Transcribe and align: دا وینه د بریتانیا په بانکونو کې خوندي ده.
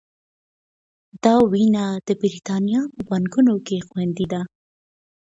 دا 1.23 1.35
وینه 1.51 1.85
د 2.07 2.09
بریتانیا 2.21 2.81
په 2.93 2.99
بانکونو 3.09 3.55
کې 3.67 3.85
خوندي 3.87 4.25
ده. 4.33 4.41